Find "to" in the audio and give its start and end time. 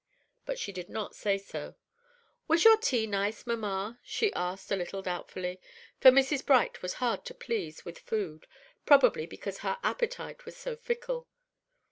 7.25-7.35